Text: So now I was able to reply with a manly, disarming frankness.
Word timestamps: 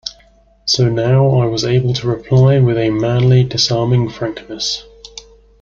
So 0.65 0.89
now 0.89 1.29
I 1.37 1.45
was 1.45 1.63
able 1.63 1.93
to 1.93 2.07
reply 2.07 2.57
with 2.59 2.75
a 2.75 2.89
manly, 2.89 3.43
disarming 3.43 4.09
frankness. 4.09 4.83